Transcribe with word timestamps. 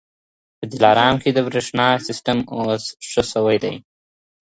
په 0.57 0.63
دلارام 0.73 1.15
کي 1.23 1.29
د 1.33 1.39
برښنا 1.47 1.87
سیستم 2.07 2.37
اوس 2.55 2.83
ښه 3.09 3.23
سوی 3.33 3.57
دی. 3.63 3.75